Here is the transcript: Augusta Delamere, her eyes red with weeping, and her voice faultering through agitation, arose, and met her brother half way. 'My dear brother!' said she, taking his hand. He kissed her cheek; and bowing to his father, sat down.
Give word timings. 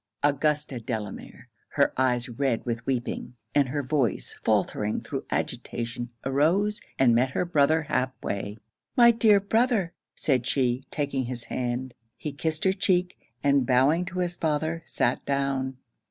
Augusta 0.23 0.79
Delamere, 0.79 1.47
her 1.73 1.93
eyes 1.95 2.27
red 2.27 2.65
with 2.65 2.83
weeping, 2.87 3.35
and 3.53 3.69
her 3.69 3.83
voice 3.83 4.33
faultering 4.43 4.99
through 4.99 5.27
agitation, 5.29 6.09
arose, 6.25 6.81
and 6.97 7.13
met 7.13 7.29
her 7.29 7.45
brother 7.45 7.83
half 7.83 8.09
way. 8.23 8.57
'My 8.97 9.11
dear 9.11 9.39
brother!' 9.39 9.93
said 10.15 10.47
she, 10.47 10.85
taking 10.89 11.25
his 11.25 11.43
hand. 11.43 11.93
He 12.17 12.31
kissed 12.31 12.63
her 12.63 12.73
cheek; 12.73 13.15
and 13.43 13.63
bowing 13.67 14.05
to 14.05 14.17
his 14.17 14.35
father, 14.35 14.81
sat 14.87 15.23
down. 15.23 15.77